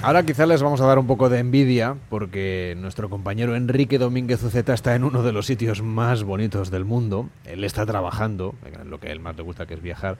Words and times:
Ahora 0.00 0.22
quizá 0.22 0.46
les 0.46 0.62
vamos 0.62 0.80
a 0.80 0.86
dar 0.86 1.00
un 1.00 1.08
poco 1.08 1.28
de 1.28 1.40
envidia 1.40 1.96
porque 2.08 2.76
nuestro 2.78 3.10
compañero 3.10 3.56
Enrique 3.56 3.98
Domínguez 3.98 4.42
Uceta 4.44 4.72
está 4.72 4.94
en 4.94 5.02
uno 5.02 5.24
de 5.24 5.32
los 5.32 5.46
sitios 5.46 5.82
más 5.82 6.22
bonitos 6.22 6.70
del 6.70 6.84
mundo. 6.84 7.28
Él 7.44 7.64
está 7.64 7.84
trabajando, 7.84 8.54
en 8.64 8.90
lo 8.90 9.00
que 9.00 9.08
a 9.08 9.12
él 9.12 9.18
más 9.18 9.36
le 9.36 9.42
gusta 9.42 9.66
que 9.66 9.74
es 9.74 9.82
viajar. 9.82 10.16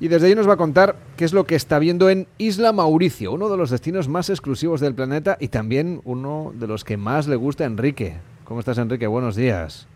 Y 0.00 0.08
desde 0.08 0.26
ahí 0.26 0.34
nos 0.34 0.48
va 0.48 0.54
a 0.54 0.58
contar 0.58 0.96
qué 1.16 1.24
es 1.24 1.32
lo 1.32 1.44
que 1.44 1.54
está 1.54 1.78
viendo 1.78 2.10
en 2.10 2.26
Isla 2.36 2.72
Mauricio, 2.72 3.32
uno 3.32 3.48
de 3.48 3.56
los 3.56 3.70
destinos 3.70 4.08
más 4.08 4.28
exclusivos 4.28 4.80
del 4.80 4.96
planeta 4.96 5.36
y 5.38 5.48
también 5.48 6.00
uno 6.04 6.52
de 6.56 6.66
los 6.66 6.82
que 6.82 6.96
más 6.96 7.28
le 7.28 7.36
gusta 7.36 7.62
a 7.62 7.68
Enrique. 7.68 8.16
¿Cómo 8.44 8.58
estás 8.58 8.76
Enrique? 8.78 9.06
Buenos 9.06 9.36
días. 9.36 9.86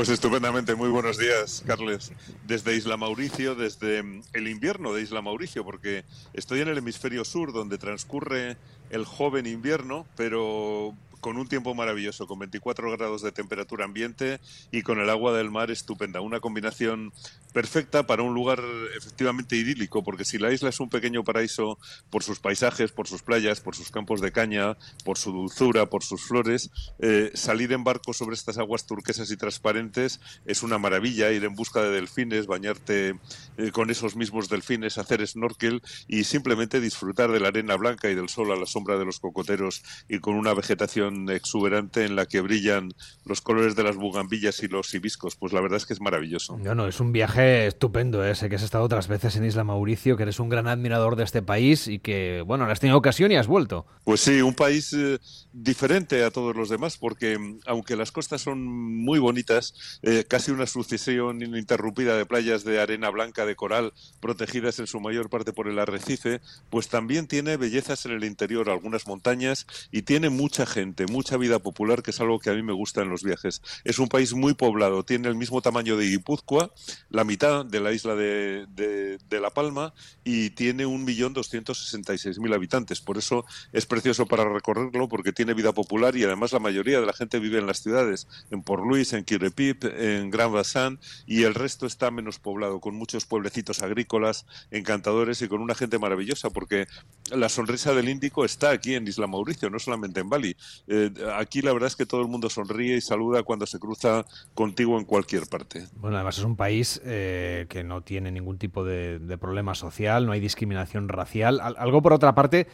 Pues 0.00 0.08
estupendamente, 0.08 0.74
muy 0.74 0.88
buenos 0.88 1.18
días, 1.18 1.62
Carles. 1.66 2.10
Desde 2.46 2.74
Isla 2.74 2.96
Mauricio, 2.96 3.54
desde 3.54 4.02
mm, 4.02 4.22
el 4.32 4.48
invierno 4.48 4.94
de 4.94 5.02
Isla 5.02 5.20
Mauricio, 5.20 5.62
porque 5.62 6.06
estoy 6.32 6.62
en 6.62 6.68
el 6.68 6.78
hemisferio 6.78 7.22
sur, 7.22 7.52
donde 7.52 7.76
transcurre 7.76 8.56
el 8.88 9.04
joven 9.04 9.44
invierno, 9.44 10.06
pero 10.16 10.94
con 11.20 11.36
un 11.36 11.48
tiempo 11.48 11.74
maravilloso, 11.74 12.26
con 12.26 12.38
24 12.38 12.90
grados 12.92 13.20
de 13.20 13.30
temperatura 13.30 13.84
ambiente 13.84 14.40
y 14.72 14.80
con 14.80 15.00
el 15.00 15.10
agua 15.10 15.36
del 15.36 15.50
mar 15.50 15.70
estupenda. 15.70 16.22
Una 16.22 16.40
combinación 16.40 17.12
perfecta 17.50 18.06
para 18.06 18.22
un 18.22 18.34
lugar 18.34 18.62
efectivamente 18.96 19.56
idílico, 19.56 20.02
porque 20.02 20.24
si 20.24 20.38
la 20.38 20.52
isla 20.52 20.68
es 20.68 20.80
un 20.80 20.88
pequeño 20.88 21.24
paraíso 21.24 21.78
por 22.10 22.22
sus 22.22 22.38
paisajes, 22.38 22.92
por 22.92 23.08
sus 23.08 23.22
playas, 23.22 23.60
por 23.60 23.74
sus 23.74 23.90
campos 23.90 24.20
de 24.20 24.32
caña, 24.32 24.76
por 25.04 25.18
su 25.18 25.32
dulzura, 25.32 25.86
por 25.86 26.02
sus 26.02 26.22
flores, 26.22 26.70
eh, 27.00 27.30
salir 27.34 27.72
en 27.72 27.84
barco 27.84 28.12
sobre 28.12 28.34
estas 28.34 28.58
aguas 28.58 28.86
turquesas 28.86 29.30
y 29.30 29.36
transparentes 29.36 30.20
es 30.46 30.62
una 30.62 30.78
maravilla, 30.78 31.32
ir 31.32 31.44
en 31.44 31.54
busca 31.54 31.82
de 31.82 31.90
delfines, 31.90 32.46
bañarte 32.46 33.18
eh, 33.56 33.70
con 33.72 33.90
esos 33.90 34.16
mismos 34.16 34.48
delfines, 34.48 34.98
hacer 34.98 35.26
snorkel 35.26 35.82
y 36.08 36.24
simplemente 36.24 36.80
disfrutar 36.80 37.30
de 37.32 37.40
la 37.40 37.48
arena 37.48 37.76
blanca 37.76 38.08
y 38.10 38.14
del 38.14 38.28
sol 38.28 38.52
a 38.52 38.56
la 38.56 38.66
sombra 38.66 38.96
de 38.96 39.04
los 39.04 39.20
cocoteros 39.20 39.82
y 40.08 40.20
con 40.20 40.34
una 40.34 40.54
vegetación 40.54 41.28
exuberante 41.30 42.04
en 42.04 42.16
la 42.16 42.26
que 42.26 42.40
brillan 42.40 42.92
los 43.24 43.40
colores 43.40 43.76
de 43.76 43.82
las 43.82 43.96
bugambillas 43.96 44.62
y 44.62 44.68
los 44.68 44.94
hibiscos. 44.94 45.36
Pues 45.36 45.52
la 45.52 45.60
verdad 45.60 45.78
es 45.78 45.86
que 45.86 45.92
es 45.92 46.00
maravilloso. 46.00 46.56
No, 46.58 46.74
no, 46.74 46.86
es 46.86 47.00
un 47.00 47.12
viaje 47.12 47.39
estupendo, 47.40 48.24
¿eh? 48.24 48.34
sé 48.34 48.48
que 48.48 48.56
has 48.56 48.62
estado 48.62 48.84
otras 48.84 49.08
veces 49.08 49.36
en 49.36 49.44
Isla 49.44 49.64
Mauricio, 49.64 50.16
que 50.16 50.24
eres 50.24 50.40
un 50.40 50.48
gran 50.48 50.66
admirador 50.68 51.16
de 51.16 51.24
este 51.24 51.42
país 51.42 51.86
y 51.88 51.98
que, 51.98 52.42
bueno, 52.46 52.64
has 52.64 52.80
tenido 52.80 52.98
ocasión 52.98 53.30
y 53.32 53.36
has 53.36 53.46
vuelto. 53.46 53.86
Pues 54.04 54.20
sí, 54.20 54.40
un 54.42 54.54
país 54.54 54.92
eh, 54.92 55.18
diferente 55.52 56.24
a 56.24 56.30
todos 56.30 56.56
los 56.56 56.68
demás, 56.68 56.96
porque 56.96 57.38
mm, 57.38 57.60
aunque 57.66 57.96
las 57.96 58.12
costas 58.12 58.40
son 58.42 58.64
muy 58.64 59.18
bonitas, 59.18 60.00
eh, 60.02 60.24
casi 60.28 60.50
una 60.50 60.66
sucesión 60.66 61.42
ininterrumpida 61.42 62.16
de 62.16 62.26
playas 62.26 62.64
de 62.64 62.80
arena 62.80 63.10
blanca, 63.10 63.46
de 63.46 63.56
coral, 63.56 63.92
protegidas 64.20 64.78
en 64.78 64.86
su 64.86 65.00
mayor 65.00 65.30
parte 65.30 65.52
por 65.52 65.68
el 65.68 65.78
arrecife, 65.78 66.40
pues 66.70 66.88
también 66.88 67.26
tiene 67.26 67.56
bellezas 67.56 68.06
en 68.06 68.12
el 68.12 68.24
interior, 68.24 68.70
algunas 68.70 69.06
montañas, 69.06 69.66
y 69.92 70.02
tiene 70.02 70.30
mucha 70.30 70.66
gente, 70.66 71.06
mucha 71.06 71.36
vida 71.36 71.58
popular, 71.58 72.02
que 72.02 72.10
es 72.10 72.20
algo 72.20 72.38
que 72.38 72.50
a 72.50 72.54
mí 72.54 72.62
me 72.62 72.72
gusta 72.72 73.02
en 73.02 73.10
los 73.10 73.22
viajes. 73.22 73.62
Es 73.84 73.98
un 73.98 74.08
país 74.08 74.34
muy 74.34 74.54
poblado, 74.54 75.04
tiene 75.04 75.28
el 75.28 75.36
mismo 75.36 75.62
tamaño 75.62 75.96
de 75.96 76.06
Guipúzcoa, 76.06 76.72
la 77.08 77.24
mitad 77.30 77.64
de 77.64 77.78
la 77.78 77.92
isla 77.92 78.16
de, 78.16 78.66
de, 78.74 79.40
La 79.40 79.50
Palma 79.50 79.94
y 80.24 80.50
tiene 80.50 80.84
1.266.000 80.84 82.54
habitantes. 82.54 83.00
Por 83.00 83.18
eso 83.18 83.44
es 83.72 83.86
precioso 83.86 84.26
para 84.26 84.44
recorrerlo 84.52 85.08
porque 85.08 85.32
tiene 85.32 85.54
vida 85.54 85.72
popular 85.72 86.16
y 86.16 86.24
además 86.24 86.52
la 86.52 86.58
mayoría 86.58 86.98
de 86.98 87.06
la 87.06 87.12
gente 87.12 87.38
vive 87.38 87.58
en 87.58 87.68
las 87.68 87.82
ciudades, 87.82 88.26
en 88.50 88.62
Port 88.62 88.82
Louis, 88.84 89.12
en 89.12 89.24
Quirepip, 89.24 89.84
en 89.84 90.30
Gran 90.30 90.52
Bassan 90.52 90.98
y 91.24 91.44
el 91.44 91.54
resto 91.54 91.86
está 91.86 92.10
menos 92.10 92.40
poblado, 92.40 92.80
con 92.80 92.96
muchos 92.96 93.26
pueblecitos 93.26 93.80
agrícolas, 93.80 94.44
encantadores 94.72 95.40
y 95.42 95.46
con 95.46 95.60
una 95.60 95.76
gente 95.76 96.00
maravillosa 96.00 96.50
porque 96.50 96.88
la 97.30 97.48
sonrisa 97.48 97.94
del 97.94 98.08
Índico 98.08 98.44
está 98.44 98.70
aquí 98.70 98.94
en 98.94 99.06
Isla 99.06 99.28
Mauricio, 99.28 99.70
no 99.70 99.78
solamente 99.78 100.18
en 100.18 100.28
Bali. 100.28 100.56
Eh, 100.88 101.12
aquí 101.36 101.62
la 101.62 101.72
verdad 101.72 101.86
es 101.86 101.94
que 101.94 102.06
todo 102.06 102.22
el 102.22 102.28
mundo 102.28 102.50
sonríe 102.50 102.96
y 102.96 103.00
saluda 103.00 103.44
cuando 103.44 103.66
se 103.66 103.78
cruza 103.78 104.26
contigo 104.52 104.98
en 104.98 105.04
cualquier 105.04 105.46
parte. 105.46 105.86
Bueno, 105.94 106.16
además 106.16 106.38
es 106.38 106.44
un 106.44 106.56
país 106.56 107.00
eh, 107.04 107.19
que 107.68 107.84
no 107.84 108.02
tiene 108.02 108.30
ningún 108.30 108.58
tipo 108.58 108.84
de, 108.84 109.38
problema 109.38 109.74
social, 109.74 110.26
no 110.26 110.32
hay 110.32 110.40
discriminación 110.40 111.08
racial, 111.08 111.60
algo 111.60 112.02
por 112.02 112.12
otra 112.12 112.34
parte 112.34 112.66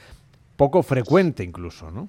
poco 0.57 0.83
frecuente 0.83 1.45
incluso, 1.45 1.91
¿no? 1.91 2.09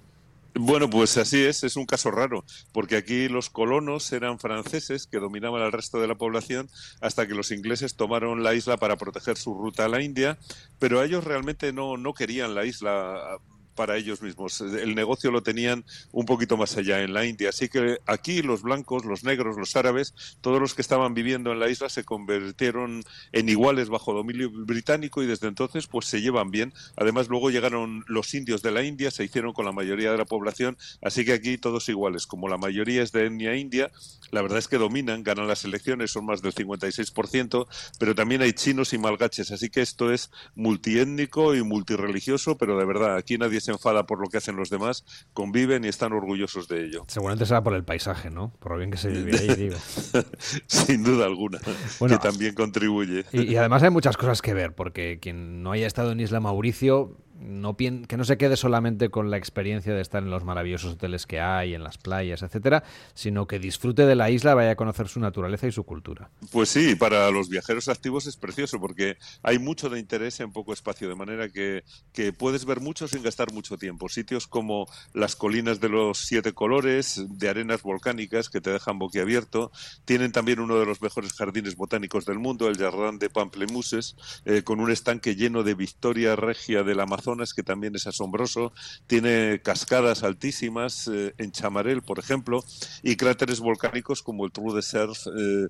Bueno, 0.59 0.89
pues 0.89 1.17
así 1.17 1.43
es, 1.43 1.63
es 1.63 1.75
un 1.75 1.85
caso 1.85 2.09
raro, 2.09 2.43
porque 2.71 2.97
aquí 2.97 3.27
los 3.27 3.51
colonos 3.51 4.11
eran 4.11 4.39
franceses 4.39 5.05
que 5.05 5.19
dominaban 5.19 5.61
al 5.61 5.71
resto 5.71 6.01
de 6.01 6.07
la 6.07 6.15
población 6.15 6.67
hasta 6.99 7.27
que 7.27 7.35
los 7.35 7.51
ingleses 7.51 7.95
tomaron 7.95 8.43
la 8.43 8.55
isla 8.55 8.77
para 8.77 8.95
proteger 8.95 9.37
su 9.37 9.53
ruta 9.53 9.85
a 9.85 9.87
la 9.87 10.01
India, 10.01 10.39
pero 10.79 11.03
ellos 11.03 11.25
realmente 11.25 11.73
no, 11.73 11.97
no 11.97 12.15
querían 12.15 12.55
la 12.55 12.65
isla 12.65 13.37
para 13.77 13.95
ellos 13.95 14.21
mismos. 14.21 14.59
El 14.59 14.95
negocio 14.95 15.31
lo 15.31 15.43
tenían 15.43 15.85
un 16.11 16.25
poquito 16.25 16.57
más 16.57 16.75
allá 16.75 17.01
en 17.01 17.13
la 17.13 17.25
India. 17.25 17.49
Así 17.49 17.69
que 17.69 17.99
aquí 18.05 18.41
los 18.41 18.63
blancos, 18.63 19.05
los 19.05 19.23
negros, 19.23 19.55
los 19.55 19.77
árabes, 19.77 20.13
todos 20.41 20.59
los 20.59 20.73
que 20.73 20.81
estaban 20.81 21.13
viviendo 21.13 21.53
en 21.53 21.59
la 21.59 21.69
isla 21.69 21.87
se 21.87 22.03
convirtieron 22.03 23.03
en 23.31 23.47
iguales 23.47 23.87
bajo 23.87 24.13
dominio 24.13 24.49
británico 24.51 25.23
y 25.23 25.27
desde 25.27 25.47
entonces 25.47 25.87
pues 25.87 26.07
se 26.07 26.19
llevan 26.19 26.51
bien. 26.51 26.73
Además 26.97 27.29
luego 27.29 27.51
llegaron 27.51 28.03
los 28.07 28.33
indios 28.33 28.61
de 28.61 28.71
la 28.71 28.83
India, 28.83 29.11
se 29.11 29.23
hicieron 29.23 29.53
con 29.53 29.65
la 29.65 29.71
mayoría 29.71 30.11
de 30.11 30.17
la 30.17 30.25
población, 30.25 30.77
así 31.01 31.23
que 31.23 31.33
aquí 31.33 31.57
todos 31.57 31.87
iguales. 31.87 32.25
Como 32.25 32.49
la 32.49 32.57
mayoría 32.57 33.03
es 33.03 33.11
de 33.11 33.27
etnia 33.27 33.55
india, 33.55 33.91
la 34.31 34.41
verdad 34.41 34.57
es 34.57 34.67
que 34.67 34.77
dominan, 34.77 35.23
ganan 35.23 35.47
las 35.47 35.63
elecciones, 35.63 36.11
son 36.11 36.25
más 36.25 36.41
del 36.41 36.53
56%, 36.53 37.67
pero 37.99 38.15
también 38.15 38.41
hay 38.41 38.53
chinos 38.53 38.93
y 38.93 38.97
malgaches, 38.97 39.51
así 39.51 39.69
que 39.69 39.81
esto 39.81 40.11
es 40.11 40.31
multiétnico 40.55 41.55
y 41.55 41.63
multireligioso, 41.63 42.57
pero 42.57 42.77
de 42.77 42.85
verdad, 42.85 43.15
aquí 43.15 43.37
nadie 43.37 43.61
se 43.67 43.73
enfada 43.73 44.05
por 44.05 44.21
lo 44.21 44.29
que 44.29 44.37
hacen 44.37 44.55
los 44.55 44.69
demás, 44.69 45.03
conviven 45.33 45.83
y 45.83 45.89
están 45.89 46.13
orgullosos 46.13 46.69
de 46.69 46.85
ello. 46.85 47.03
Seguramente 47.07 47.45
será 47.45 47.61
por 47.61 47.73
el 47.73 47.83
paisaje, 47.83 48.29
¿no? 48.29 48.53
Por 48.59 48.71
lo 48.71 48.77
bien 48.77 48.91
que 48.91 48.97
se 48.97 49.09
vive 49.09 49.37
ahí, 49.37 49.55
digo. 49.55 49.75
Sin 50.67 51.03
duda 51.03 51.25
alguna, 51.25 51.59
que 51.59 52.17
también 52.17 52.55
contribuye. 52.55 53.25
y 53.33 53.57
además 53.57 53.83
hay 53.83 53.89
muchas 53.89 54.15
cosas 54.15 54.41
que 54.41 54.53
ver, 54.53 54.73
porque 54.73 55.19
quien 55.19 55.63
no 55.63 55.73
haya 55.73 55.85
estado 55.85 56.13
en 56.13 56.21
Isla 56.21 56.39
Mauricio 56.39 57.17
no 57.39 57.77
que 57.77 58.17
no 58.17 58.23
se 58.23 58.37
quede 58.37 58.57
solamente 58.57 59.09
con 59.09 59.29
la 59.29 59.37
experiencia 59.37 59.93
de 59.93 60.01
estar 60.01 60.23
en 60.23 60.29
los 60.29 60.43
maravillosos 60.43 60.93
hoteles 60.93 61.25
que 61.27 61.39
hay, 61.39 61.73
en 61.73 61.83
las 61.83 61.97
playas, 61.97 62.41
etcétera, 62.41 62.83
sino 63.13 63.45
que 63.47 63.59
disfrute 63.59 64.05
de 64.05 64.15
la 64.15 64.29
isla, 64.29 64.55
vaya 64.55 64.71
a 64.71 64.75
conocer 64.75 65.07
su 65.07 65.19
naturaleza 65.19 65.67
y 65.67 65.71
su 65.71 65.83
cultura. 65.83 66.29
Pues 66.51 66.69
sí, 66.69 66.95
para 66.95 67.29
los 67.29 67.49
viajeros 67.49 67.87
activos 67.87 68.25
es 68.25 68.35
precioso 68.35 68.79
porque 68.79 69.17
hay 69.43 69.59
mucho 69.59 69.89
de 69.89 69.99
interés 69.99 70.39
en 70.39 70.51
poco 70.51 70.73
espacio, 70.73 71.07
de 71.07 71.15
manera 71.15 71.49
que, 71.49 71.83
que 72.13 72.33
puedes 72.33 72.65
ver 72.65 72.79
mucho 72.79 73.07
sin 73.07 73.21
gastar 73.21 73.53
mucho 73.53 73.77
tiempo. 73.77 74.09
Sitios 74.09 74.47
como 74.47 74.87
las 75.13 75.35
colinas 75.35 75.79
de 75.79 75.89
los 75.89 76.19
siete 76.19 76.53
colores, 76.53 77.23
de 77.29 77.49
arenas 77.49 77.83
volcánicas 77.83 78.49
que 78.49 78.61
te 78.61 78.71
dejan 78.71 78.97
boquiabierto, 78.97 79.71
tienen 80.05 80.31
también 80.31 80.59
uno 80.59 80.79
de 80.79 80.85
los 80.85 81.01
mejores 81.01 81.33
jardines 81.33 81.75
botánicos 81.75 82.25
del 82.25 82.39
mundo, 82.39 82.67
el 82.67 82.77
Jardin 82.77 83.19
de 83.19 83.29
Pamplemuses, 83.29 84.15
eh, 84.45 84.63
con 84.63 84.79
un 84.79 84.91
estanque 84.91 85.35
lleno 85.35 85.63
de 85.63 85.75
victoria 85.75 86.35
regia 86.35 86.83
del 86.83 86.99
Amazonas 86.99 87.26
zonas 87.27 87.53
que 87.53 87.61
también 87.61 87.93
es 87.93 88.07
asombroso. 88.07 88.71
Tiene 89.05 89.59
cascadas 89.61 90.23
altísimas 90.23 91.09
eh, 91.09 91.33
en 91.37 91.51
Chamarel, 91.51 92.01
por 92.01 92.19
ejemplo, 92.19 92.63
y 93.03 93.17
cráteres 93.17 93.59
volcánicos 93.59 94.23
como 94.23 94.45
el 94.45 94.53
Trou 94.53 94.73
de 94.73 94.81
Cerf, 94.81 95.27
eh, 95.27 95.67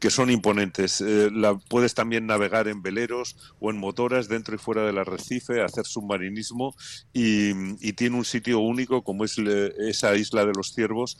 que 0.00 0.10
son 0.10 0.28
imponentes. 0.28 1.00
Eh, 1.00 1.30
puedes 1.68 1.94
también 1.94 2.26
navegar 2.26 2.66
en 2.66 2.82
veleros 2.82 3.36
o 3.60 3.70
en 3.70 3.78
motoras 3.78 4.26
dentro 4.26 4.56
y 4.56 4.58
fuera 4.58 4.82
del 4.82 4.98
arrecife, 4.98 5.62
hacer 5.62 5.86
submarinismo 5.86 6.74
y, 7.12 7.52
tiene 7.98 8.16
un 8.16 8.24
sitio 8.24 8.60
único 8.60 9.02
como 9.02 9.24
es 9.24 9.38
esa 9.38 10.14
isla 10.14 10.44
de 10.44 10.52
los 10.52 10.72
ciervos, 10.72 11.16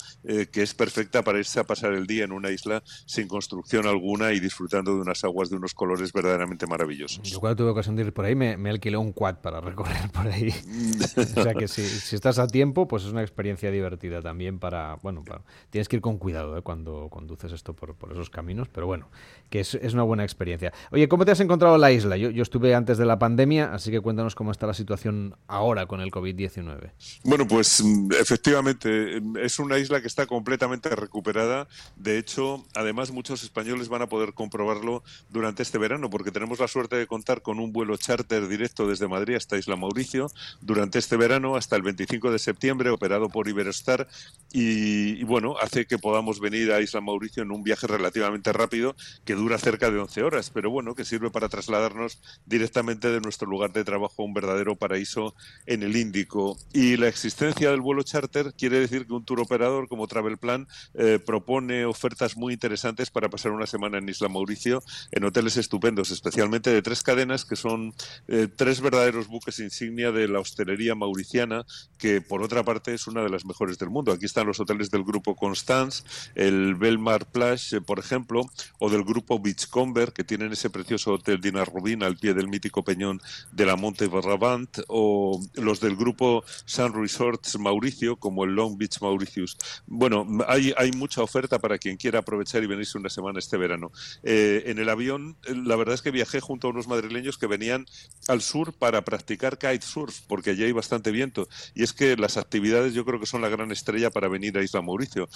que 0.52 0.62
es 0.62 0.74
perfecta 0.74 1.22
para 1.22 1.38
irse 1.38 1.58
a 1.58 1.64
pasar 1.64 1.92
el 1.92 2.06
día 2.06 2.24
en 2.24 2.30
una 2.30 2.50
isla 2.50 2.84
sin 3.06 3.26
construcción 3.26 3.86
alguna 3.86 4.32
y 4.32 4.38
disfrutando 4.38 4.94
de 4.94 5.00
unas 5.00 5.24
aguas 5.24 5.50
de 5.50 5.56
unos 5.56 5.74
colores 5.74 6.12
verdaderamente 6.12 6.66
maravillosos. 6.66 7.28
Yo 7.28 7.40
cuando 7.40 7.56
tuve 7.56 7.70
ocasión 7.70 7.96
de 7.96 8.04
ir 8.04 8.12
por 8.12 8.26
ahí 8.26 8.36
me, 8.36 8.56
me 8.56 8.70
alquilé 8.70 8.96
un 8.96 9.12
quad 9.12 9.36
para 9.40 9.60
recorrer 9.68 10.10
por 10.10 10.26
ahí. 10.26 10.48
o 11.16 11.42
sea 11.42 11.54
que 11.54 11.68
si, 11.68 11.84
si, 11.84 12.16
estás 12.16 12.38
a 12.38 12.46
tiempo, 12.46 12.88
pues 12.88 13.04
es 13.04 13.12
una 13.12 13.22
experiencia 13.22 13.70
divertida 13.70 14.22
también 14.22 14.58
para, 14.58 14.96
bueno, 15.02 15.24
tienes 15.70 15.88
que 15.88 15.96
ir 15.96 16.02
con 16.02 16.18
cuidado 16.18 16.56
¿eh? 16.56 16.62
cuando 16.62 17.08
conduces 17.10 17.52
esto 17.52 17.74
por, 17.74 17.94
por, 17.94 18.12
esos 18.12 18.30
caminos, 18.30 18.68
pero 18.68 18.86
bueno, 18.86 19.08
que 19.50 19.60
es, 19.60 19.74
es, 19.74 19.94
una 19.94 20.02
buena 20.02 20.24
experiencia. 20.24 20.72
Oye, 20.90 21.08
¿cómo 21.08 21.24
te 21.24 21.32
has 21.32 21.40
encontrado 21.40 21.74
en 21.74 21.80
la 21.80 21.92
isla? 21.92 22.16
Yo, 22.16 22.30
yo 22.30 22.42
estuve 22.42 22.74
antes 22.74 22.98
de 22.98 23.04
la 23.04 23.18
pandemia, 23.18 23.72
así 23.72 23.90
que 23.90 24.00
cuéntanos 24.00 24.34
cómo 24.34 24.50
está 24.50 24.66
la 24.66 24.74
situación 24.74 25.36
ahora 25.46 25.86
con 25.86 26.00
el 26.00 26.10
COVID-19. 26.10 26.92
Bueno, 27.24 27.46
pues 27.46 27.82
mm, 27.82 28.12
efectivamente, 28.20 29.20
es 29.40 29.58
una 29.58 29.78
isla 29.78 30.00
que 30.00 30.06
está 30.06 30.26
completamente 30.26 30.88
recuperada. 30.90 31.68
De 31.96 32.18
hecho, 32.18 32.64
además 32.74 33.10
muchos 33.10 33.42
españoles 33.42 33.88
van 33.88 34.02
a 34.02 34.08
poder 34.08 34.34
comprobarlo 34.34 35.02
durante 35.30 35.62
este 35.62 35.78
verano, 35.78 36.10
porque 36.10 36.30
tenemos 36.30 36.58
la 36.58 36.68
suerte 36.68 36.96
de 36.96 37.06
contar 37.06 37.42
con 37.42 37.58
un 37.58 37.72
vuelo 37.72 37.96
charter 37.96 38.48
directo 38.48 38.86
desde 38.86 39.08
Madrid 39.08 39.36
hasta 39.36 39.57
Isla 39.58 39.76
Mauricio 39.76 40.30
durante 40.60 40.98
este 40.98 41.16
verano 41.16 41.56
hasta 41.56 41.76
el 41.76 41.82
25 41.82 42.30
de 42.30 42.38
septiembre, 42.38 42.90
operado 42.90 43.28
por 43.28 43.48
Iberostar, 43.48 44.08
y, 44.52 45.22
bueno, 45.24 45.56
hace 45.60 45.86
que 45.86 45.98
podamos 45.98 46.40
venir 46.40 46.72
a 46.72 46.80
Isla 46.80 47.00
Mauricio 47.00 47.42
en 47.42 47.50
un 47.50 47.62
viaje 47.62 47.86
relativamente 47.86 48.52
rápido 48.52 48.96
que 49.24 49.34
dura 49.34 49.58
cerca 49.58 49.90
de 49.90 49.98
11 49.98 50.22
horas, 50.22 50.50
pero 50.50 50.70
bueno, 50.70 50.94
que 50.94 51.04
sirve 51.04 51.30
para 51.30 51.48
trasladarnos 51.48 52.18
directamente 52.46 53.10
de 53.10 53.20
nuestro 53.20 53.48
lugar 53.48 53.72
de 53.72 53.84
trabajo 53.84 54.22
a 54.22 54.24
un 54.24 54.34
verdadero 54.34 54.76
paraíso 54.76 55.34
en 55.66 55.82
el 55.82 55.96
Índico. 55.96 56.56
Y 56.72 56.96
la 56.96 57.08
existencia 57.08 57.70
del 57.70 57.80
vuelo 57.80 58.02
charter 58.02 58.54
quiere 58.54 58.80
decir 58.80 59.06
que 59.06 59.12
un 59.12 59.24
tour 59.24 59.40
operador 59.40 59.88
como 59.88 60.06
Travel 60.06 60.38
Plan 60.38 60.66
eh, 60.94 61.18
propone 61.24 61.84
ofertas 61.84 62.36
muy 62.36 62.54
interesantes 62.54 63.10
para 63.10 63.28
pasar 63.28 63.52
una 63.52 63.66
semana 63.66 63.98
en 63.98 64.08
Isla 64.08 64.28
Mauricio 64.28 64.82
en 65.10 65.24
hoteles 65.24 65.56
estupendos, 65.56 66.10
especialmente 66.10 66.70
de 66.70 66.82
tres 66.82 67.02
cadenas 67.02 67.44
que 67.44 67.56
son 67.56 67.94
eh, 68.28 68.48
tres 68.54 68.80
verdaderos 68.80 69.28
buques 69.28 69.47
insignia 69.58 70.12
de 70.12 70.28
la 70.28 70.40
hostelería 70.40 70.94
mauriciana, 70.94 71.64
que 71.98 72.20
por 72.20 72.42
otra 72.42 72.62
parte 72.62 72.94
es 72.94 73.06
una 73.06 73.22
de 73.22 73.30
las 73.30 73.44
mejores 73.44 73.78
del 73.78 73.90
mundo. 73.90 74.12
Aquí 74.12 74.26
están 74.26 74.46
los 74.46 74.60
hoteles 74.60 74.90
del 74.90 75.04
grupo 75.04 75.34
Constance, 75.34 76.04
el 76.34 76.74
Belmar 76.74 77.26
Plage, 77.26 77.76
eh, 77.76 77.80
por 77.80 77.98
ejemplo, 77.98 78.42
o 78.78 78.90
del 78.90 79.04
grupo 79.04 79.40
Beachcomber, 79.40 80.12
que 80.12 80.24
tienen 80.24 80.52
ese 80.52 80.70
precioso 80.70 81.14
hotel 81.14 81.40
Dinar 81.40 81.72
Rubin 81.72 82.02
al 82.02 82.16
pie 82.16 82.34
del 82.34 82.48
mítico 82.48 82.84
peñón 82.84 83.20
de 83.52 83.66
la 83.66 83.76
Monte 83.76 84.06
Barrabant, 84.06 84.78
o 84.88 85.40
los 85.54 85.80
del 85.80 85.96
grupo 85.96 86.44
Sun 86.66 86.92
Resorts 86.94 87.58
Mauricio, 87.58 88.16
como 88.16 88.44
el 88.44 88.54
Long 88.54 88.76
Beach 88.76 89.00
Mauritius. 89.00 89.56
Bueno, 89.86 90.26
hay, 90.46 90.74
mucha 90.96 91.22
oferta 91.22 91.58
para 91.58 91.78
quien 91.78 91.96
quiera 91.96 92.20
aprovechar 92.20 92.62
y 92.62 92.66
venirse 92.66 92.98
una 92.98 93.10
semana 93.10 93.38
este 93.38 93.56
verano. 93.56 93.92
Eh, 94.22 94.64
en 94.66 94.78
el 94.78 94.88
avión, 94.88 95.36
la 95.46 95.76
verdad 95.76 95.94
es 95.94 96.02
que 96.02 96.10
viajé 96.10 96.40
junto 96.40 96.66
a 96.66 96.70
unos 96.70 96.88
madrileños 96.88 97.38
que 97.38 97.46
venían 97.46 97.86
al 98.26 98.40
sur 98.40 98.72
para 98.72 99.02
practicar 99.02 99.37
kitesurf, 99.38 100.20
porque 100.26 100.50
allí 100.50 100.64
hay 100.64 100.72
bastante 100.72 101.10
viento. 101.10 101.48
Y 101.74 101.82
es 101.82 101.92
que 101.92 102.16
las 102.16 102.36
actividades 102.36 102.94
yo 102.94 103.04
creo 103.04 103.20
que 103.20 103.26
son 103.26 103.42
la 103.42 103.48
gran 103.48 103.72
estrella 103.72 104.10
para 104.10 104.28
venir 104.28 104.58
a 104.58 104.62
Isla 104.62 104.82
Mauricio. 104.82 105.28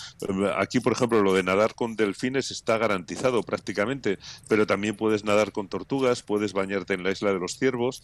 Aquí, 0.56 0.80
por 0.80 0.92
ejemplo, 0.92 1.22
lo 1.22 1.34
de 1.34 1.42
nadar 1.42 1.74
con 1.74 1.96
delfines 1.96 2.50
está 2.50 2.78
garantizado 2.78 3.42
prácticamente, 3.42 4.18
pero 4.48 4.66
también 4.66 4.96
puedes 4.96 5.24
nadar 5.24 5.52
con 5.52 5.68
tortugas, 5.68 6.22
puedes 6.22 6.52
bañarte 6.52 6.94
en 6.94 7.02
la 7.02 7.10
isla 7.10 7.32
de 7.32 7.38
los 7.38 7.58
ciervos. 7.58 8.02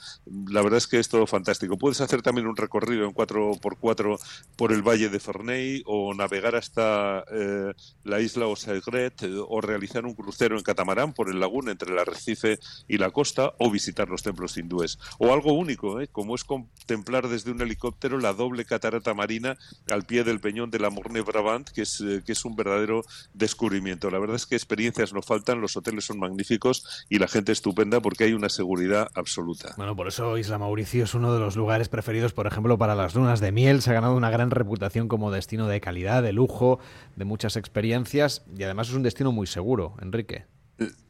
La 0.48 0.62
verdad 0.62 0.78
es 0.78 0.86
que 0.86 0.98
es 0.98 1.08
todo 1.08 1.26
fantástico. 1.26 1.78
Puedes 1.78 2.00
hacer 2.00 2.22
también 2.22 2.46
un 2.46 2.56
recorrido 2.56 3.04
en 3.04 3.14
4x4 3.14 4.18
por 4.56 4.72
el 4.72 4.82
valle 4.82 5.08
de 5.08 5.20
Ferney 5.20 5.82
o 5.86 6.14
navegar 6.14 6.56
hasta 6.56 7.24
eh, 7.32 7.72
la 8.04 8.20
isla 8.20 8.46
Osegret 8.46 9.22
eh, 9.22 9.30
o 9.46 9.60
realizar 9.60 10.04
un 10.04 10.14
crucero 10.14 10.56
en 10.56 10.62
catamarán 10.62 11.12
por 11.12 11.30
el 11.30 11.40
lagún 11.40 11.68
entre 11.68 11.92
el 11.92 11.98
arrecife 11.98 12.58
y 12.86 12.98
la 12.98 13.10
costa 13.10 13.54
o 13.58 13.70
visitar 13.70 14.08
los 14.08 14.22
templos 14.22 14.56
hindúes. 14.56 14.98
O 15.18 15.32
algo 15.32 15.52
único, 15.52 15.77
¿eh? 16.00 16.08
como 16.10 16.34
es 16.34 16.44
contemplar 16.44 17.28
desde 17.28 17.50
un 17.50 17.60
helicóptero 17.60 18.18
la 18.18 18.32
doble 18.32 18.64
catarata 18.64 19.14
marina 19.14 19.56
al 19.90 20.04
pie 20.04 20.24
del 20.24 20.40
peñón 20.40 20.70
de 20.70 20.78
la 20.78 20.90
Morne 20.90 21.20
Brabant, 21.20 21.68
que 21.70 21.82
es, 21.82 22.02
que 22.24 22.32
es 22.32 22.44
un 22.44 22.56
verdadero 22.56 23.04
descubrimiento. 23.34 24.10
La 24.10 24.18
verdad 24.18 24.36
es 24.36 24.46
que 24.46 24.56
experiencias 24.56 25.12
no 25.12 25.22
faltan, 25.22 25.60
los 25.60 25.76
hoteles 25.76 26.04
son 26.04 26.18
magníficos 26.18 27.06
y 27.08 27.18
la 27.18 27.28
gente 27.28 27.52
estupenda 27.52 28.00
porque 28.00 28.24
hay 28.24 28.32
una 28.32 28.48
seguridad 28.48 29.08
absoluta. 29.14 29.74
Bueno, 29.76 29.96
por 29.96 30.08
eso 30.08 30.36
Isla 30.38 30.58
Mauricio 30.58 31.04
es 31.04 31.14
uno 31.14 31.32
de 31.32 31.40
los 31.40 31.56
lugares 31.56 31.88
preferidos, 31.88 32.32
por 32.32 32.46
ejemplo, 32.46 32.78
para 32.78 32.94
las 32.94 33.14
lunas 33.14 33.40
de 33.40 33.52
miel. 33.52 33.82
Se 33.82 33.90
ha 33.90 33.94
ganado 33.94 34.16
una 34.16 34.30
gran 34.30 34.50
reputación 34.50 35.08
como 35.08 35.30
destino 35.30 35.68
de 35.68 35.80
calidad, 35.80 36.22
de 36.22 36.32
lujo, 36.32 36.80
de 37.16 37.24
muchas 37.24 37.56
experiencias 37.56 38.44
y 38.56 38.62
además 38.62 38.88
es 38.88 38.94
un 38.94 39.02
destino 39.02 39.32
muy 39.32 39.46
seguro, 39.46 39.94
Enrique. 40.00 40.46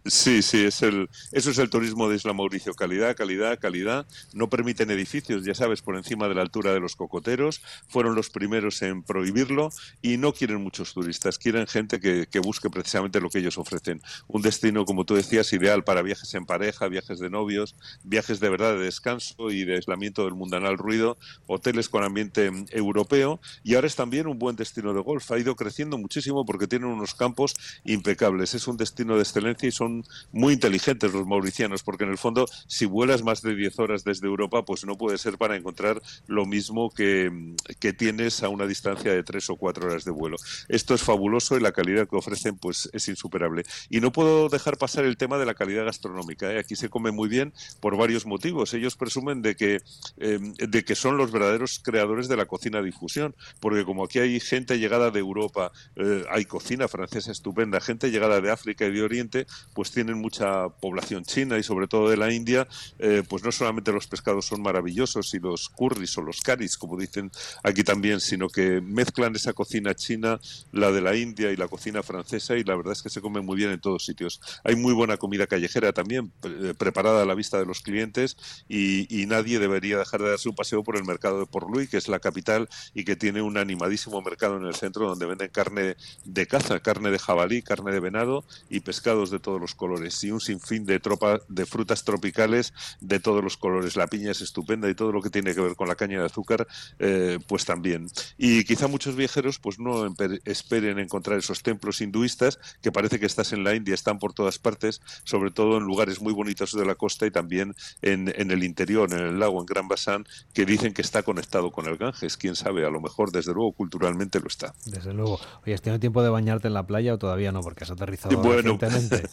Sí, 0.09 0.41
sí, 0.41 0.65
es 0.65 0.81
el, 0.81 1.11
eso 1.33 1.51
es 1.51 1.59
el 1.59 1.69
turismo 1.69 2.09
de 2.09 2.17
Isla 2.17 2.33
Mauricio. 2.33 2.73
Calidad, 2.73 3.15
calidad, 3.15 3.59
calidad. 3.59 4.07
No 4.33 4.49
permiten 4.49 4.91
edificios, 4.91 5.45
ya 5.45 5.55
sabes, 5.55 5.83
por 5.83 5.97
encima 5.97 6.29
de 6.29 6.35
la 6.35 6.41
altura 6.41 6.73
de 6.73 6.81
los 6.81 6.97
cocoteros. 6.97 7.61
Fueron 7.89 8.15
los 8.15 8.31
primeros 8.31 8.81
en 8.81 9.03
prohibirlo 9.03 9.69
y 10.01 10.17
no 10.17 10.33
quieren 10.33 10.63
muchos 10.63 10.95
turistas. 10.95 11.39
Quieren 11.39 11.67
gente 11.67 12.01
que, 12.01 12.27
que 12.27 12.39
busque 12.39 12.71
precisamente 12.71 13.21
lo 13.21 13.29
que 13.29 13.41
ellos 13.41 13.59
ofrecen. 13.59 14.01
Un 14.29 14.41
destino, 14.41 14.87
como 14.87 15.05
tú 15.05 15.15
decías, 15.15 15.53
ideal 15.53 15.85
para 15.85 16.01
viajes 16.01 16.33
en 16.33 16.47
pareja, 16.47 16.89
viajes 16.89 17.19
de 17.19 17.29
novios, 17.29 17.77
viajes 18.03 18.41
de 18.41 18.49
verdad 18.49 18.75
de 18.79 18.85
descanso 18.85 19.51
y 19.51 19.65
de 19.65 19.75
aislamiento 19.75 20.25
del 20.25 20.35
mundanal 20.35 20.79
ruido, 20.79 21.19
hoteles 21.47 21.91
con 21.91 22.03
ambiente 22.03 22.51
europeo. 22.71 23.41
Y 23.63 23.75
ahora 23.75 23.89
es 23.89 23.97
también 23.97 24.27
un 24.27 24.39
buen 24.39 24.57
destino 24.57 24.95
de 24.95 25.01
golf. 25.03 25.31
Ha 25.33 25.39
ido 25.39 25.55
creciendo 25.55 25.99
muchísimo 25.99 26.47
porque 26.47 26.67
tienen 26.67 26.89
unos 26.89 27.15
campos 27.15 27.55
impecables. 27.85 28.55
Es 28.55 28.67
un 28.69 28.79
destino 28.79 29.17
de 29.17 29.23
excelencia 29.23 29.58
y 29.67 29.73
son 29.73 30.05
muy 30.33 30.55
inteligentes 30.55 31.13
los 31.13 31.27
mauricianos, 31.27 31.83
porque 31.83 32.05
en 32.05 32.11
el 32.11 32.19
fondo, 32.19 32.47
si 32.67 32.87
vuelas 32.87 33.23
más 33.23 33.43
de 33.43 33.55
10 33.55 33.79
horas 33.79 34.05
desde 34.05 34.27
Europa, 34.27 34.65
pues 34.65 34.85
no 34.85 34.97
puede 34.97 35.19
ser 35.19 35.39
para 35.39 35.57
encontrar 35.57 36.01
lo 36.27 36.47
mismo 36.47 36.91
que, 36.91 37.55
que 37.79 37.93
tienes 37.93 38.43
a 38.43 38.49
una 38.49 38.67
distancia 38.67 39.13
de 39.13 39.23
3 39.23 39.51
o 39.51 39.57
4 39.57 39.87
horas 39.87 40.05
de 40.05 40.11
vuelo. 40.11 40.37
Esto 40.69 40.95
es 40.95 41.03
fabuloso 41.03 41.57
y 41.57 41.61
la 41.61 41.73
calidad 41.73 42.09
que 42.09 42.17
ofrecen 42.17 42.57
pues 42.57 42.89
es 42.93 43.09
insuperable. 43.09 43.65
Y 43.91 44.01
no 44.01 44.13
puedo 44.13 44.49
dejar 44.49 44.79
pasar 44.79 45.05
el 45.05 45.17
tema 45.17 45.39
de 45.39 45.47
la 45.47 45.55
calidad 45.55 45.85
gastronómica. 45.85 46.53
¿eh? 46.53 46.59
Aquí 46.59 46.77
se 46.77 46.89
come 46.89 47.11
muy 47.11 47.29
bien 47.29 47.53
por 47.81 47.97
varios 47.97 48.27
motivos. 48.27 48.75
Ellos 48.75 48.97
presumen 48.97 49.43
de 49.43 49.57
que, 49.57 49.81
em, 50.19 50.55
de 50.55 50.85
que 50.85 50.95
son 50.95 51.17
los 51.17 51.33
verdaderos 51.33 51.81
creadores 51.83 52.29
de 52.29 52.37
la 52.37 52.47
cocina 52.47 52.83
difusión, 52.83 53.35
porque 53.61 53.85
como 53.85 54.05
aquí 54.05 54.19
hay 54.19 54.41
gente 54.41 54.79
llegada 54.79 55.11
de 55.11 55.19
Europa, 55.21 55.73
eh, 55.97 56.25
hay 56.31 56.45
cocina 56.45 56.89
francesa 56.89 57.33
estupenda, 57.33 57.81
gente 57.81 58.11
llegada 58.11 58.41
de 58.41 58.51
África 58.51 58.87
y 58.87 58.93
de 58.93 59.03
Oriente, 59.03 59.47
pues 59.75 59.91
tienen 59.91 60.19
mucha 60.19 60.69
población 60.69 61.25
china 61.25 61.59
y 61.59 61.63
sobre 61.63 61.89
todo 61.89 62.11
de 62.11 62.17
la 62.17 62.33
India, 62.33 62.67
eh, 62.99 63.23
pues 63.29 63.43
no 63.43 63.53
solamente 63.53 63.93
los 63.93 64.07
pescados 64.07 64.47
son 64.47 64.63
maravillosos 64.63 65.35
y 65.35 65.39
los 65.39 65.69
curries 65.69 66.17
o 66.19 66.23
los 66.23 66.41
caris, 66.41 66.77
como 66.77 66.97
dicen 66.97 67.31
aquí 67.63 67.85
también, 67.85 68.21
sino 68.21 68.49
que 68.49 68.81
mezclan 68.81 69.35
esa 69.37 69.53
cocina 69.53 69.95
china, 69.95 70.41
la 70.73 70.91
de 70.91 71.01
la 71.01 71.17
India 71.17 71.51
y 71.51 71.57
la 71.57 71.69
cocina 71.69 72.03
francesa 72.03 72.57
y 72.57 72.65
la 72.65 72.77
verdad 72.77 72.93
es 72.93 73.03
que 73.03 73.11
se 73.11 73.21
come 73.21 73.41
muy 73.41 73.57
bien 73.57 73.71
en 73.71 73.81
todos 73.81 74.05
sitios. 74.05 74.41
Hay 74.65 74.77
muy 74.77 74.93
buena 74.93 75.17
comida 75.17 75.47
callejera 75.47 75.93
también, 75.93 76.33
eh, 76.43 76.75
preparada 76.77 77.23
a 77.23 77.27
la 77.27 77.35
vista 77.35 77.59
de 77.59 77.67
los 77.67 77.81
clientes 77.81 78.37
y, 78.69 79.07
nadie 79.29 79.59
debería 79.59 79.99
dejar 79.99 80.23
de 80.23 80.31
darse 80.31 80.49
un 80.49 80.55
paseo 80.55 80.83
por 80.83 80.97
el 80.97 81.05
mercado 81.05 81.41
de 81.41 81.47
Port-Louis, 81.47 81.91
que 81.91 81.99
es 81.99 82.09
la 82.09 82.19
capital 82.19 82.67
y 82.95 83.05
que 83.05 83.15
tiene 83.15 83.43
un 83.43 83.59
animadísimo 83.59 84.23
mercado 84.23 84.57
en 84.57 84.65
el 84.65 84.75
centro 84.75 85.07
donde 85.07 85.27
venden 85.27 85.51
carne 85.51 85.97
de 86.25 86.47
caza, 86.47 86.81
carne 86.81 87.11
de 87.11 87.19
jabalí, 87.19 87.61
carne 87.61 87.93
de 87.93 88.01
venado 88.01 88.45
y 88.71 88.81
pescados 88.81 89.31
de 89.31 89.38
todos 89.39 89.61
los 89.61 89.75
colores 89.75 90.23
y 90.25 90.31
un 90.31 90.41
sinfín 90.41 90.85
de, 90.85 91.01
tropa, 91.01 91.41
de 91.49 91.67
frutas 91.67 92.05
tropicales 92.05 92.73
de 93.01 93.21
todos 93.21 93.43
los 93.43 93.57
colores. 93.57 93.97
La 93.97 94.07
piña 94.07 94.31
es 94.31 94.41
estupenda 94.41 94.89
y 94.89 94.95
todo 94.95 95.13
lo 95.13 95.23
que 95.23 95.31
tiene 95.31 95.55
que 95.55 95.61
ver 95.61 95.77
con 95.77 95.89
la 95.89 95.95
caña 95.95 96.21
de 96.21 96.27
azúcar, 96.27 96.67
eh, 96.99 97.39
pues 97.47 97.65
también. 97.65 98.09
Y 98.37 98.65
quizá 98.65 98.87
muchos 98.89 99.17
viajeros 99.17 99.59
pues 99.59 99.79
no 99.79 100.07
esperen 100.45 100.99
encontrar 100.99 101.39
esos 101.39 101.63
templos 101.63 102.01
hinduistas 102.01 102.59
que 102.83 102.93
parece 102.93 103.19
que 103.19 103.27
estás 103.27 103.53
en 103.53 103.65
la 103.65 103.75
India, 103.75 103.95
están 103.95 104.19
por 104.19 104.33
todas 104.33 104.59
partes, 104.59 105.01
sobre 105.25 105.51
todo 105.51 105.79
en 105.79 105.85
lugares 105.85 106.21
muy 106.21 106.33
bonitos 106.33 106.73
de 106.73 106.85
la 106.85 106.95
costa 106.95 107.27
y 107.27 107.31
también 107.31 107.75
en, 108.03 108.33
en 108.37 108.51
el 108.51 108.65
interior, 108.65 109.13
en 109.13 109.21
el 109.21 109.39
lago, 109.39 109.61
en 109.61 109.67
Gran 109.67 109.89
Basán, 109.89 110.25
que 110.53 110.65
dicen 110.65 110.93
que 110.93 111.03
está 111.03 111.23
conectado 111.23 111.71
con 111.71 111.87
el 111.87 111.97
Ganges. 111.97 112.37
Quién 112.37 112.57
sabe, 112.57 112.85
a 112.85 112.91
lo 112.91 113.01
mejor, 113.01 113.33
desde 113.33 113.53
luego, 113.53 113.73
culturalmente 113.73 114.41
lo 114.41 114.49
está. 114.49 114.75
Desde 114.87 115.13
luego. 115.13 115.41
Oye, 115.65 115.75
¿has 115.75 115.83
tenido 115.83 116.01
tiempo 116.01 116.23
de 116.23 116.31
bañarte 116.31 116.69
en 116.69 116.75
la 116.75 116.87
playa 116.87 117.15
o 117.15 117.19
todavía 117.19 117.53
no? 117.53 117.61
Porque 117.61 117.85
has 117.85 117.91
aterrizado 117.91 118.37
bueno, 118.39 118.79
recientemente. 118.79 119.28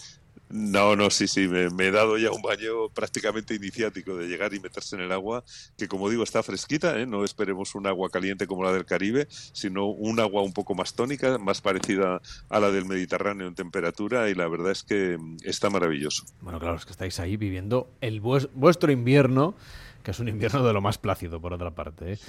No, 0.50 0.96
no, 0.96 1.10
sí, 1.10 1.28
sí, 1.28 1.48
me, 1.48 1.88
he 1.88 1.92
dado 1.92 2.18
ya 2.18 2.32
un 2.32 2.42
baño 2.42 2.90
prácticamente 2.94 3.56
iniciático 3.56 4.16
de 4.16 4.28
llegar 4.28 4.54
y 4.54 4.60
meterse 4.60 4.96
en 4.96 5.02
el 5.02 5.12
agua, 5.12 5.44
que 5.76 5.88
como 5.88 6.10
digo 6.10 6.24
está 6.24 6.44
fresquita, 6.44 7.00
¿eh? 7.00 7.08
no 7.08 7.26
esperemos 7.26 7.74
un 7.74 7.88
agua 7.88 8.10
caliente 8.12 8.46
como 8.46 8.64
la 8.64 8.72
del 8.72 8.86
Caribe, 8.86 9.28
sino 9.30 9.88
un 9.88 10.20
agua 10.20 10.44
un 10.44 10.54
poco 10.54 10.76
más 10.76 10.94
tónica, 10.94 11.40
más 11.40 11.62
parecida 11.62 12.22
a 12.50 12.60
la 12.60 12.70
del 12.70 12.86
Mediterráneo 12.86 13.48
en 13.48 13.56
temperatura 13.56 14.30
y 14.30 14.36
la 14.36 14.48
verdad 14.48 14.72
es 14.72 14.84
que 14.84 15.18
está 15.44 15.72
maravilloso. 15.72 16.26
Bueno, 16.42 16.60
claro, 16.60 16.78
es 16.78 16.86
que 16.86 16.92
estáis 16.92 17.20
ahí 17.20 17.38
viviendo 17.38 17.90
el 18.02 18.22
vuestro 18.22 18.92
invierno 18.92 19.56
que 20.06 20.12
es 20.12 20.20
un 20.20 20.28
invierno 20.30 20.64
de 20.64 20.72
lo 20.72 20.82
más 20.82 21.00
plácido, 21.00 21.42
por 21.42 21.52
otra 21.52 21.72
parte. 21.72 22.14
¿eh? 22.14 22.20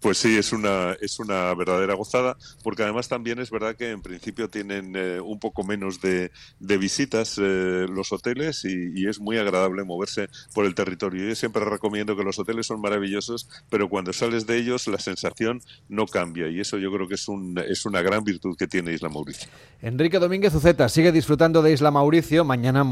Pues 0.00 0.18
sí, 0.18 0.38
es 0.38 0.52
una, 0.52 0.92
es 1.00 1.18
una 1.18 1.52
verdadera 1.54 1.94
gozada, 1.94 2.36
porque 2.62 2.84
además 2.84 3.08
también 3.08 3.40
es 3.40 3.50
verdad 3.50 3.74
que 3.74 3.90
en 3.90 4.02
principio 4.02 4.48
tienen 4.48 4.94
eh, 4.94 5.20
un 5.20 5.40
poco 5.40 5.64
menos 5.64 6.00
de, 6.00 6.30
visitas 6.60 7.36
eh, 7.38 7.86
los 7.90 8.12
hoteles 8.12 8.64
y, 8.64 9.04
es 9.04 9.20
muy 9.20 9.36
agradable 9.36 9.84
moverse 9.84 10.28
por 10.54 10.64
el 10.64 10.74
territorio. 10.74 11.28
Yo 11.28 11.34
siempre 11.34 11.64
recomiendo 11.64 12.16
que 12.16 12.22
los 12.22 12.38
hoteles 12.38 12.66
son 12.66 12.80
maravillosos, 12.80 13.48
pero 13.68 13.88
cuando 13.88 14.12
sales 14.12 14.46
de 14.46 14.56
ellos 14.56 14.86
la 14.86 14.98
sensación 14.98 15.60
no 15.88 16.06
cambia 16.06 16.48
y 16.48 16.60
eso 16.60 16.78
yo 16.78 16.90
creo 16.90 17.06
que 17.08 17.16
es, 17.16 17.28
un, 17.28 17.58
es 17.58 17.84
una 17.84 18.00
gran 18.00 18.24
virtud 18.24 18.56
que 18.56 18.66
tiene 18.66 18.92
Isla 18.92 19.08
Mauricio. 19.10 19.50
Enrique 19.82 20.18
Domínguez 20.18 20.54
Uceta, 20.54 20.88
sigue 20.88 21.12
disfrutando 21.12 21.60
de 21.60 21.72
Isla 21.72 21.90
Mauricio. 21.90 22.44
Mañana 22.44 22.82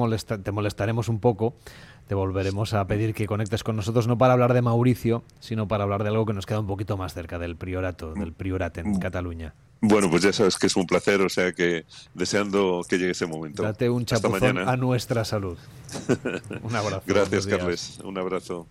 te 0.43 0.53
molestaremos 0.53 1.09
un 1.09 1.21
poco 1.21 1.55
te 2.13 2.17
volveremos 2.17 2.75
a 2.75 2.87
pedir 2.87 3.15
que 3.15 3.27
conectes 3.27 3.65
con 3.65 3.75
nosotros 3.75 4.07
no 4.07 4.19
para 4.19 4.35
hablar 4.35 4.53
de 4.53 4.61
Mauricio, 4.61 5.23
sino 5.41 5.67
para 5.67 5.85
hablar 5.85 6.03
de 6.03 6.11
algo 6.11 6.27
que 6.27 6.35
nos 6.35 6.45
queda 6.45 6.61
un 6.61 6.67
poquito 6.67 6.99
más 6.99 7.15
cerca 7.15 7.39
del 7.39 7.57
priorato, 7.57 8.13
del 8.13 8.35
priorat 8.35 8.77
en 8.77 8.99
Cataluña. 8.99 9.55
Bueno, 9.81 10.11
pues 10.11 10.23
ya 10.23 10.31
sabes 10.31 10.59
que 10.59 10.67
es 10.67 10.77
un 10.77 10.87
placer, 10.87 11.23
o 11.23 11.31
sea 11.31 11.53
que 11.53 11.87
deseando 12.13 12.83
que 12.87 12.99
llegue 12.99 13.13
ese 13.13 13.25
momento. 13.25 13.63
Date 13.63 13.89
un 13.89 14.05
chapuzón 14.05 14.59
a 14.59 14.77
nuestra 14.77 15.25
salud. 15.25 15.57
un 16.63 16.77
abrazo. 16.77 17.03
Gracias, 17.07 17.47
Carles. 17.47 17.99
Un 18.05 18.19
abrazo. 18.19 18.67